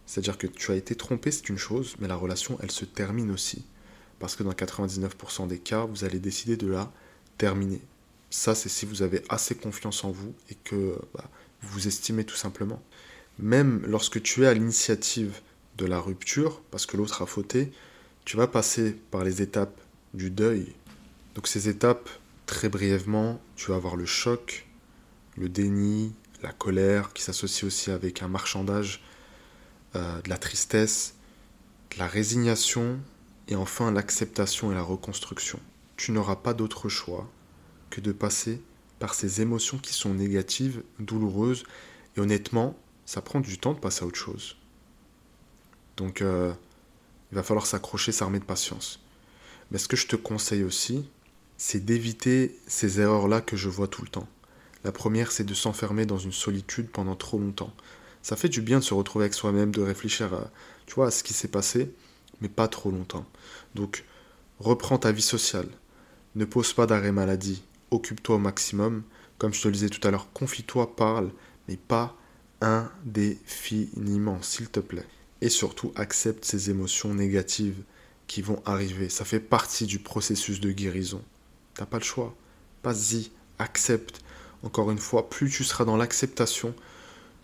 C'est-à-dire 0.06 0.38
que 0.38 0.48
tu 0.48 0.72
as 0.72 0.76
été 0.76 0.96
trompé, 0.96 1.32
c'est 1.32 1.50
une 1.50 1.58
chose, 1.58 1.96
mais 2.00 2.08
la 2.08 2.16
relation, 2.16 2.58
elle 2.62 2.72
se 2.72 2.86
termine 2.86 3.32
aussi 3.32 3.66
parce 4.20 4.36
que 4.36 4.44
dans 4.44 4.52
99% 4.52 5.48
des 5.48 5.60
cas, 5.60 5.86
vous 5.86 6.04
allez 6.04 6.20
décider 6.20 6.58
de 6.58 6.68
la 6.68 6.92
terminer. 7.38 7.82
Ça, 8.30 8.56
c'est 8.56 8.70
si 8.70 8.86
vous 8.86 9.04
avez 9.04 9.24
assez 9.30 9.56
confiance 9.56 10.04
en 10.04 10.12
vous 10.12 10.34
et 10.50 10.56
que 10.56 10.98
bah, 11.14 11.30
vous 11.62 11.70
vous 11.70 11.88
estimez 11.88 12.26
tout 12.26 12.36
simplement. 12.36 12.82
Même 13.40 13.84
lorsque 13.86 14.22
tu 14.22 14.44
es 14.44 14.48
à 14.48 14.54
l'initiative 14.54 15.40
de 15.78 15.86
la 15.86 16.00
rupture, 16.00 16.62
parce 16.72 16.86
que 16.86 16.98
l'autre 16.98 17.22
a 17.22 17.26
fauté, 17.26 17.72
tu 18.26 18.36
vas 18.36 18.48
passer 18.48 18.94
par 19.12 19.24
les 19.24 19.42
étapes 19.42 19.80
du 20.14 20.32
deuil. 20.32 20.74
Donc 21.38 21.48
ces 21.48 21.70
étapes, 21.70 22.10
très 22.48 22.68
brièvement, 22.68 23.40
tu 23.56 23.70
vas 23.70 23.76
avoir 23.76 23.96
le 23.96 24.08
choc, 24.08 24.66
le 25.38 25.50
déni, 25.50 26.16
la 26.42 26.52
colère, 26.52 27.14
qui 27.14 27.22
s'associe 27.22 27.64
aussi 27.64 27.92
avec 27.92 28.24
un 28.24 28.28
marchandage, 28.28 29.04
euh, 29.96 30.20
de 30.24 30.30
la 30.30 30.40
tristesse, 30.40 31.14
de 31.92 32.00
la 32.00 32.08
résignation, 32.08 33.00
et 33.48 33.56
enfin 33.56 33.92
l'acceptation 33.92 34.72
et 34.72 34.74
la 34.74 34.82
reconstruction. 34.82 35.60
Tu 35.96 36.12
n'auras 36.12 36.38
pas 36.38 36.56
d'autre 36.56 36.90
choix 36.90 37.30
que 37.92 38.02
de 38.02 38.12
passer 38.12 38.60
par 38.98 39.14
ces 39.14 39.40
émotions 39.40 39.78
qui 39.78 39.94
sont 39.94 40.16
négatives, 40.16 40.82
douloureuses, 40.98 41.66
et 42.16 42.20
honnêtement, 42.20 42.76
ça 43.06 43.22
prend 43.22 43.42
du 43.42 43.60
temps 43.60 43.74
de 43.74 43.80
passer 43.80 44.04
à 44.04 44.08
autre 44.08 44.18
chose. 44.18 44.58
Donc, 45.98 46.24
euh, 46.24 46.52
il 47.32 47.36
va 47.36 47.44
falloir 47.44 47.68
s'accrocher, 47.68 48.12
s'armer 48.12 48.40
de 48.40 48.44
patience. 48.44 49.00
Mais 49.70 49.78
ce 49.78 49.88
que 49.88 49.98
je 49.98 50.08
te 50.08 50.16
conseille 50.16 50.64
aussi, 50.64 51.08
c'est 51.58 51.84
d'éviter 51.84 52.58
ces 52.68 53.00
erreurs-là 53.00 53.42
que 53.42 53.58
je 53.58 53.70
vois 53.70 53.88
tout 53.88 54.04
le 54.04 54.10
temps. 54.10 54.28
La 54.84 54.92
première, 54.92 55.32
c'est 55.32 55.44
de 55.44 55.54
s'enfermer 55.54 56.06
dans 56.06 56.18
une 56.18 56.32
solitude 56.32 56.90
pendant 56.90 57.16
trop 57.16 57.40
longtemps. 57.40 57.74
Ça 58.22 58.36
fait 58.36 58.50
du 58.50 58.62
bien 58.62 58.80
de 58.80 58.84
se 58.84 58.94
retrouver 58.94 59.26
avec 59.26 59.34
soi-même, 59.34 59.72
de 59.72 59.82
réfléchir 59.82 60.34
à, 60.34 60.52
tu 60.86 60.96
vois, 60.96 61.08
à 61.08 61.12
ce 61.12 61.24
qui 61.24 61.34
s'est 61.34 61.48
passé, 61.48 61.92
mais 62.42 62.50
pas 62.50 62.68
trop 62.68 62.92
longtemps. 62.92 63.26
Donc, 63.76 64.06
reprends 64.60 64.98
ta 64.98 65.12
vie 65.12 65.22
sociale. 65.22 65.70
Ne 66.36 66.46
pose 66.46 66.74
pas 66.74 66.86
d'arrêt 66.86 67.12
maladie. 67.12 67.64
Occupe-toi 67.92 68.36
au 68.36 68.40
maximum. 68.40 69.04
Comme 69.38 69.54
je 69.54 69.62
te 69.62 69.68
le 69.68 69.74
disais 69.74 69.90
tout 69.90 70.06
à 70.08 70.12
l'heure, 70.12 70.32
confie-toi, 70.34 70.96
parle, 70.96 71.32
mais 71.68 71.78
pas 71.78 72.16
indéfiniment, 72.62 74.42
s'il 74.42 74.70
te 74.70 74.80
plaît. 74.80 75.08
Et 75.42 75.50
surtout, 75.50 75.92
accepte 75.96 76.46
ces 76.46 76.70
émotions 76.70 77.14
négatives 77.14 77.84
qui 78.28 78.42
vont 78.42 78.62
arriver. 78.66 79.10
Ça 79.10 79.26
fait 79.26 79.40
partie 79.40 79.86
du 79.86 80.00
processus 80.00 80.60
de 80.60 80.72
guérison. 80.72 81.22
T'as 81.78 81.86
pas 81.86 82.00
le 82.00 82.04
choix. 82.04 82.36
Pas 82.82 83.14
y 83.14 83.32
accepte. 83.60 84.22
Encore 84.64 84.90
une 84.92 84.98
fois, 84.98 85.30
plus 85.30 85.50
tu 85.50 85.64
seras 85.64 85.86
dans 85.86 85.96
l'acceptation, 85.96 86.74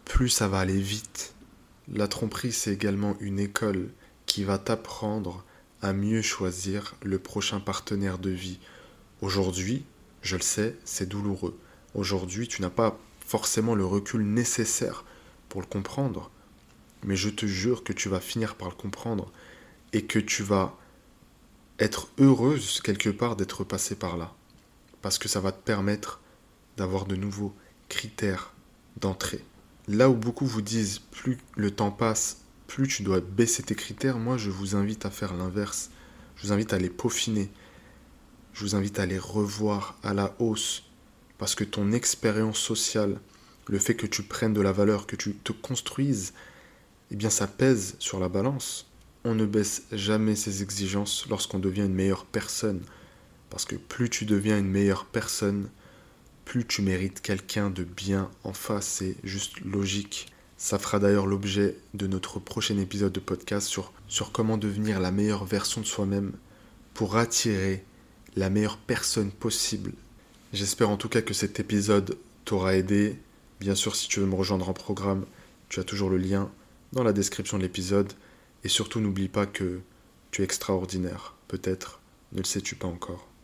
plus 0.06 0.30
ça 0.30 0.48
va 0.48 0.60
aller 0.60 0.82
vite. 0.82 1.36
La 1.88 2.08
tromperie, 2.08 2.52
c'est 2.52 2.74
également 2.74 3.16
une 3.20 3.40
école 3.40 3.90
qui 4.25 4.44
va 4.44 4.58
t'apprendre 4.58 5.46
à 5.84 5.94
mieux 5.94 6.24
choisir 6.24 6.96
le 7.04 7.20
prochain 7.20 7.60
partenaire 7.60 8.18
de 8.18 8.32
vie. 8.32 8.60
Aujourd'hui, 9.22 9.86
je 10.24 10.36
le 10.36 10.42
sais, 10.42 10.75
c'est 10.84 11.08
douloureux. 11.08 11.58
Aujourd'hui, 11.94 12.48
tu 12.48 12.62
n'as 12.62 12.72
pas 12.72 12.98
forcément 13.25 13.75
le 13.75 13.86
recul 13.86 14.24
nécessaire 14.24 15.06
pour 15.50 15.62
le 15.62 15.68
comprendre, 15.68 16.32
mais 17.04 17.16
je 17.16 17.30
te 17.30 17.46
jure 17.46 17.84
que 17.84 17.94
tu 17.94 18.10
vas 18.10 18.20
finir 18.20 18.56
par 18.56 18.70
le 18.70 18.75
comprendre 18.75 19.32
et 19.92 20.06
que 20.06 20.20
tu 20.20 20.42
vas 20.42 20.75
être 21.80 22.10
heureuse 22.20 22.82
quelque 22.82 23.10
part 23.10 23.36
d'être 23.36 23.63
passé 23.63 23.96
par 23.96 24.18
là. 24.18 24.34
Parce 25.01 25.18
que 25.18 25.27
ça 25.27 25.39
va 25.39 25.51
te 25.51 25.62
permettre 25.62 26.22
d'avoir 26.77 27.06
de 27.06 27.15
nouveaux 27.15 27.53
critères 27.89 28.53
d'entrée. 28.98 29.44
Là 29.88 30.10
où 30.10 30.15
beaucoup 30.15 30.46
vous 30.46 30.62
disent 30.62 31.00
plus 31.00 31.38
le 31.56 31.72
temps 31.72 31.92
passe, 31.92 32.38
plus 32.68 32.88
tu 32.88 33.03
dois 33.03 33.20
baisser 33.20 33.63
tes 33.63 33.75
critères, 33.75 34.18
moi 34.18 34.38
je 34.38 34.50
vous 34.50 34.75
invite 34.75 35.06
à 35.06 35.12
faire 35.12 35.34
l'inverse. 35.34 35.89
Je 36.36 36.48
vous 36.48 36.53
invite 36.53 36.74
à 36.74 36.80
les 36.80 36.89
peaufiner. 36.89 37.51
Je 38.53 38.62
vous 38.62 38.75
invite 38.75 39.00
à 39.00 39.06
les 39.06 39.20
revoir 39.20 39.98
à 40.03 40.13
la 40.13 40.36
hausse. 40.39 40.84
Parce 41.38 41.56
que 41.56 41.63
ton 41.63 41.92
expérience 41.92 42.60
sociale, 42.60 43.20
le 43.68 43.80
fait 43.80 43.96
que 43.96 44.08
tu 44.08 44.24
prennes 44.24 44.53
de 44.53 44.62
la 44.62 44.72
valeur, 44.72 45.08
que 45.08 45.15
tu 45.15 45.36
te 45.36 45.51
construises, 45.51 46.34
eh 47.12 47.15
bien 47.15 47.30
ça 47.30 47.48
pèse 47.48 47.96
sur 48.00 48.20
la 48.20 48.30
balance. 48.30 48.88
On 49.25 49.36
ne 49.36 49.46
baisse 49.46 49.84
jamais 49.92 50.36
ses 50.36 50.63
exigences 50.63 51.25
lorsqu'on 51.30 51.60
devient 51.60 51.82
une 51.82 51.94
meilleure 51.94 52.25
personne. 52.25 52.82
Parce 53.50 53.65
que 53.65 53.75
plus 53.75 54.10
tu 54.10 54.25
deviens 54.25 54.58
une 54.58 54.70
meilleure 54.70 55.06
personne, 55.06 55.70
plus 56.46 56.65
tu 56.65 56.82
mérites 56.82 57.22
quelqu'un 57.22 57.70
de 57.70 57.84
bien 57.84 58.30
en 58.44 58.53
face, 58.53 58.88
c'est 58.88 59.15
juste 59.24 59.62
logique. 59.62 60.27
Ça 60.58 60.80
fera 60.80 61.00
d'ailleurs 61.00 61.25
l'objet 61.25 61.77
de 61.94 62.08
notre 62.08 62.39
prochain 62.39 62.77
épisode 62.77 63.13
de 63.13 63.20
podcast 63.20 63.68
sur, 63.68 63.94
sur 64.08 64.32
comment 64.32 64.58
devenir 64.58 65.00
la 65.00 65.12
meilleure 65.12 65.46
version 65.46 65.82
de 65.82 65.86
soi-même 65.86 66.34
pour 66.94 67.18
attirer 67.18 67.84
la 68.36 68.50
meilleure 68.50 68.77
personne 68.77 69.32
possible. 69.32 69.94
J'espère 70.51 70.89
en 70.89 70.98
tout 70.98 71.10
cas 71.10 71.22
que 71.22 71.34
cet 71.34 71.60
épisode 71.60 72.18
t'aura 72.46 72.75
aidé. 72.75 73.18
Bien 73.60 73.75
sûr, 73.75 73.96
si 73.96 74.08
tu 74.08 74.20
veux 74.20 74.25
me 74.25 74.36
rejoindre 74.36 74.70
en 74.70 74.74
programme, 74.74 75.25
tu 75.70 75.80
as 75.80 75.84
toujours 75.84 76.10
le 76.10 76.18
lien 76.18 76.51
dans 76.92 77.03
la 77.03 77.13
description 77.13 77.58
de 77.58 77.63
l'épisode. 77.63 78.13
Et 78.63 78.70
surtout, 78.70 79.00
n'oublie 79.00 79.29
pas 79.29 79.46
que 79.46 79.82
tu 80.32 80.41
es 80.41 80.46
extraordinaire. 80.46 81.36
Peut-être 81.48 82.01
ne 82.32 82.39
le 82.39 82.46
sais-tu 82.46 82.75
pas 82.75 82.88
encore. 82.88 83.27